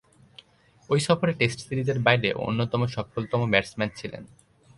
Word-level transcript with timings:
ঐ 0.89 0.95
সফরে 0.99 1.33
টেস্ট 1.33 1.59
সিরিজের 1.67 1.99
বাইরে 1.99 2.29
অন্যতম 2.39 2.81
সফলতম 2.87 3.41
ব্যাটসম্যান 3.51 3.89
ছিলেন। 3.95 4.23